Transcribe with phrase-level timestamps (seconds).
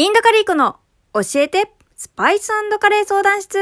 [0.00, 0.76] インドカリーコの
[1.12, 3.58] 教えてスパイスカレー相談室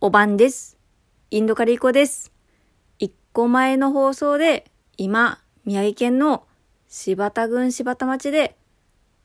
[0.00, 0.78] お晩です。
[1.32, 2.30] インドカリーコです。
[3.00, 6.46] 一個前の放送で今、宮城県の
[6.86, 8.56] 柴田郡柴田町で、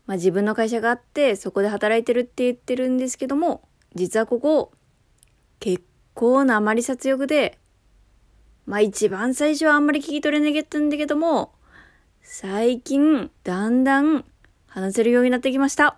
[0.08, 4.72] まあ、自分の会社があってそこで働いてるって言ってるんですけども、実はここ
[5.60, 5.84] 結
[6.16, 7.60] 構なあまり殺欲で、
[8.66, 11.54] まあ一番最初はあんまり聞き取れなかったんだけども、
[12.22, 14.26] 最近だんだん
[14.68, 15.98] 話せるようになってきました。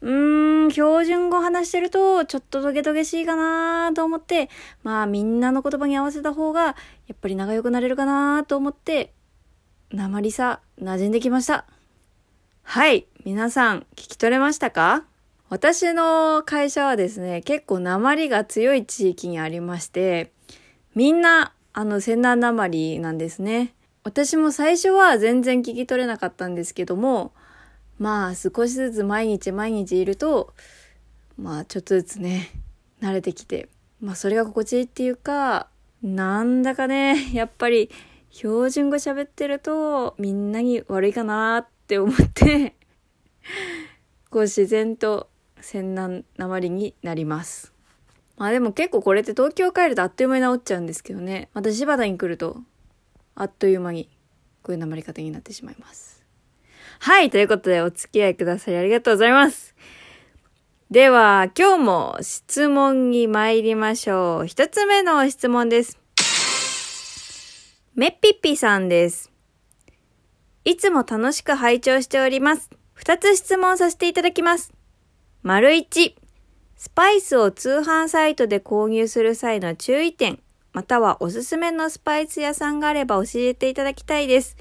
[0.00, 4.48] うーん、標準語話してるとちょっとトゲトゲしいかなと思って、
[4.84, 6.74] まあみんなの言葉に合わせた方がや
[7.14, 9.12] っぱり仲良くなれるかなと思って、
[9.90, 11.64] 鉛さ馴染んできました。
[12.62, 15.04] はい、皆さん聞き取れましたか？
[15.48, 20.30] 私の会社はですね、結構鉛が強い地域にありまして、
[20.94, 23.74] みんなあの仙南鉛なんですね。
[24.04, 27.32] 私も最初は全然聞き取れなかったんですけども、
[27.98, 30.54] まあ少しずつ毎日毎日いると、
[31.36, 32.50] まあちょっとずつね、
[33.00, 33.68] 慣れてきて、
[34.00, 35.68] まあそれが心地いいっていうか、
[36.02, 37.90] なんだかね、やっぱり
[38.30, 42.74] 標準語喋ってるとみんなに悪いかなって思って、
[44.30, 45.28] こう自然と
[45.60, 47.72] 仙南鉛になります。
[48.36, 51.48] まあでも結構これって東京帰るとあっという間に治っちゃうんですけどね。
[51.52, 52.62] また柴田に来ると、
[53.40, 54.08] あっという間に
[54.62, 56.24] こういう鉛り方になってしまいます。
[56.98, 59.76] はい、ということでお付き合いくださりありがとうございます。
[60.90, 64.46] では、今日も質問に参りましょう。
[64.46, 65.98] 一つ目の質問です。
[67.94, 69.30] めっぴっぴさんです。
[70.64, 72.70] いつも楽しく拝聴しております。
[72.94, 74.72] 二つ質問させていただきます。
[75.42, 76.16] 丸一、
[76.74, 80.40] スパイスを通販サイトで購入する際の注意点、
[80.72, 84.56] またはおすすめのスパイス屋さんがあれば教えていただきたいです。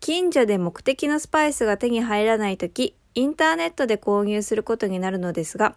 [0.00, 5.76] 近所で目的のスパイスが手に入らないとき、インターネットで購入することになるのですが、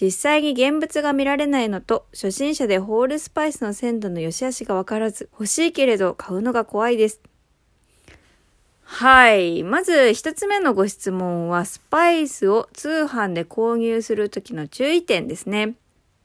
[0.00, 7.20] 実際に現物が見られないのと、初心者でホールスパイスの鮮度の良し悪しがわからず、欲しいけれど買うのが怖いです。
[8.82, 9.62] はい。
[9.62, 15.74] まず一つ目のご質問は、スパイスを通販で購入するときの注意点ですね。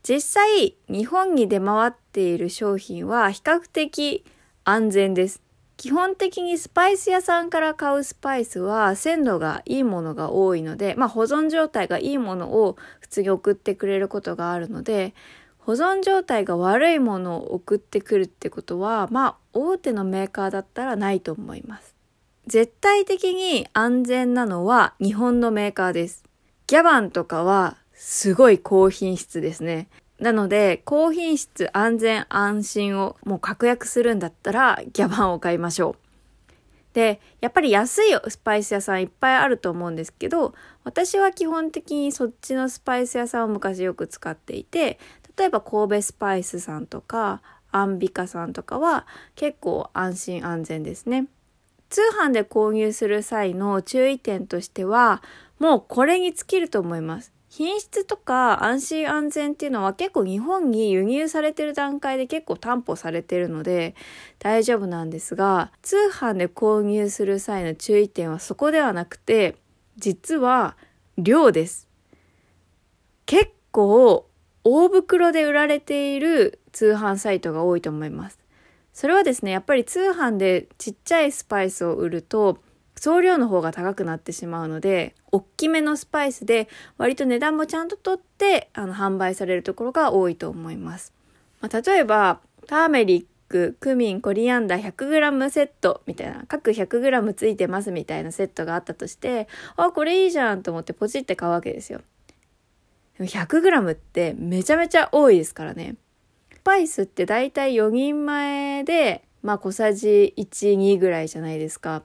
[0.01, 4.23] 実際、日本に出回っている商品は比較的
[4.63, 5.41] 安全です。
[5.75, 15.13] 基本的にスパイス屋さんから買うスパイスは鮮度がいいものが多いので、まあ保存状態がいいものを普通に送ってくれることがあるので、
[15.57, 21.93] 保存状態が悪いものを送ってくるってことは、まあ大手のメーカーだったらないと思います。
[22.47, 26.23] 絶対的に安全なのは日本のメーカーです。
[26.67, 29.89] ギャバンとかはすごい高品質ですね。
[30.19, 36.05] なので、高品質、安全、安心をもう確約するんだったらギャバンを買いましょう。
[36.93, 40.53] で、やっぱり安いスパイス屋さんいっぱいあると思うんですけど、
[40.85, 44.97] 私は基本的にそっちのスパイス屋さんを昔よく使っていて、
[45.37, 49.05] 例えば神戸スパイスさんとか、アンビカさんとかは
[49.35, 51.27] 結構安心安全ですね。
[51.89, 55.21] 通販で購入する際の注意点としては、
[55.59, 57.34] もうこれに尽きると思います。
[57.57, 63.95] 品質とか安心安全っていうのは結構日本に輸入されてる段階で結構担保されてるので
[64.39, 69.55] 大丈夫なんですが、通販で購入する際の注意点はそこではなくて、
[69.95, 70.75] 実は
[71.17, 71.88] 量です。
[73.25, 74.27] 結構
[74.66, 78.37] 大袋で売られている通販サイトが多いと思います。
[78.91, 82.57] それはですね、やっぱり通販でちっちゃいスパイスを売ると、
[83.05, 86.67] 送料の方が高くなってしまうので、大きめのスパイスで
[86.97, 91.13] 割と値段もちゃんと取ってあの販売されるところが多いと思います。
[91.61, 102.01] まあ、例えば、ターメリック、クミン、コリアンダー 100g セットみたいな、各 100g ついてますみたいなセットがあったとして、あ、これいいじゃんと思ってポチって買うわけですよ。
[103.19, 105.95] でも 100g ってめちゃめちゃ多いですからね。
[106.55, 112.02] スパイスってだいたい4人前で、まあ小さじ1、2ぐらいじゃないですか。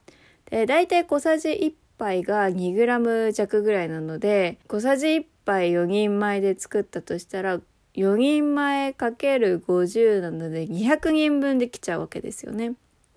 [0.50, 7.60] で、だいたい小さじ1杯が 2g 弱ぐらいなので、小さじ1杯4人前で作ったとしたら、
[7.94, 12.74] 4人前かける50なので200人分できちゃうわけですよね。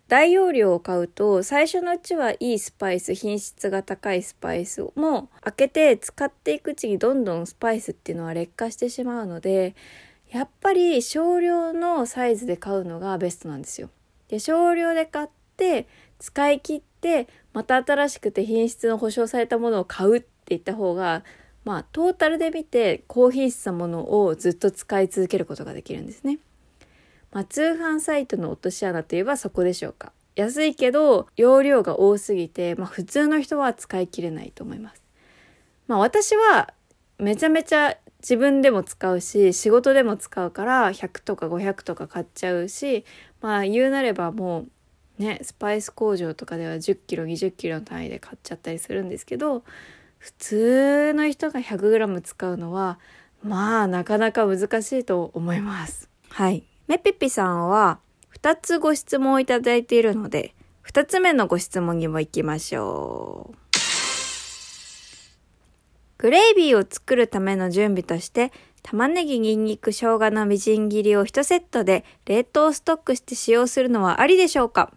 [0.08, 9.76] 大容量を買うと最初のうちはいいスパイス品質が高いスパイスも開けて使っていくうちにどんどんスパイスっていうのは劣化してしまうので
[10.30, 13.90] やっぱり少量のサイズで買うのがベストなんですよ。
[14.28, 15.88] で少量で買って
[16.20, 21.24] 使い切ってまた新しくて品質の保証されたものを買うっていった方が
[21.66, 26.40] まあトータルで見て高品質なものをずっと使い続けることができるんですね。
[27.32, 30.12] まあ、通販サイトの落とし穴といえばそこでしょうか。
[30.36, 35.04] 安いけど容量が多すぎて、まあ普通の人は使い切れないと思います。
[35.88, 36.74] まあ私は
[37.18, 43.04] めちゃめちゃ自分でも使うし仕事でも使うから100とか500とか買っちゃうし
[43.42, 44.68] まあ言うなればもう
[45.24, 49.64] ねスパイス工場とかでは10キロ20キロの単位で買っちゃったりするんですけど
[50.20, 53.00] 普通の人が 100g 使うのは
[53.44, 56.10] まあなかなか難しいと思います。
[56.30, 56.64] はい。
[56.88, 58.00] めぴぴさんは
[58.40, 60.54] 2つご質問をいただいているので
[60.86, 63.58] 2つ目のご質問にも行きましょう。
[66.18, 74.94] グレイビーを作るための準備として、玉ねぎ、ニンニク、生姜のみじん切りを1セットで冷凍ストックして使用するのはありでしょうか？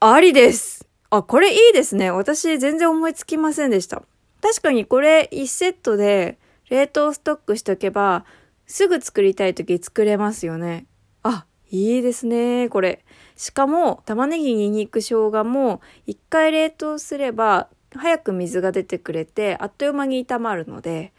[0.00, 2.10] ありですあ、これいいですね。
[2.10, 4.02] 私全然思いつきませんでした。
[4.40, 8.24] 確かにこれ1セットで冷凍ストックしとけば、
[8.66, 10.86] すぐ作りたい時作れますよね。
[11.22, 13.04] あ、いいですね、これ。
[13.36, 21.12] しかも、玉ねぎ、ニンニク、生姜も、一回冷凍すれば、早く水が出てくれてあっという間に炒まるので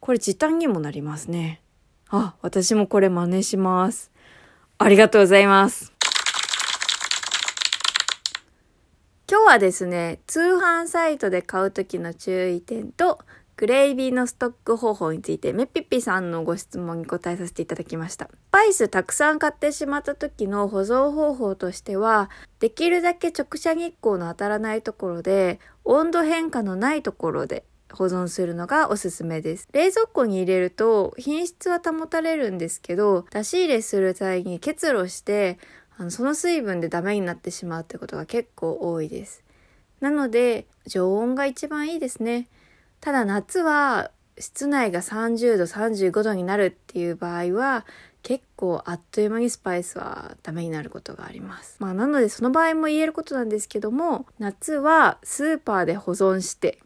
[0.00, 1.62] これ時短にもなりますね
[2.08, 4.10] あ私もこれ真似します
[4.78, 5.92] ありがとうございます
[9.30, 13.20] 今日はですね通販サイトで買う時の注意点と
[13.54, 18.24] グレイビーのストック方法についてめっぴっぴさんのご質問に答えさせていただきました。
[18.24, 22.28] スパイスたくさん買ってしまった時の保存方法としては、
[22.58, 27.62] できるだけ直射日光の当たらないところで、温度変化のないところで
[27.92, 29.68] 保存するのがおすすめです。
[29.72, 35.58] 冷蔵庫に入れると品質は保たれるんですけど、出し入れする際に結露して、
[36.00, 39.44] あのその水分でダメになってしまうってことが結構多いです。
[40.00, 42.48] なので、常温が一番いいですね。
[43.02, 47.84] ただ夏は室内が30度、35度になるっていう場合は、
[48.22, 51.76] 結構あっという間にスパイスはダメになることがあります。
[51.80, 56.78] まあなのでその場合も言えることなんですけども、夏はスーパーで保存して、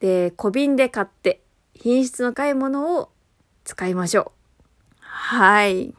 [0.00, 1.40] で、小瓶で買って、
[1.72, 3.12] 品質の高いものを
[3.62, 4.30] 使いましょう。
[4.98, 5.94] はい。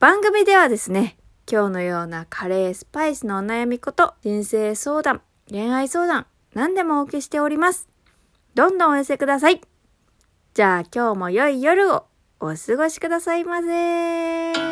[0.00, 5.20] 番組ではですね、今日のようなカレー、スパイスのお悩みこと、人生相談、
[5.50, 7.86] 恋愛相談、何でもお受けしております。
[8.54, 9.60] どんどんお寄せください。
[10.54, 12.06] じゃあ今日も良い夜を
[12.40, 14.69] お過ごしくださいませ。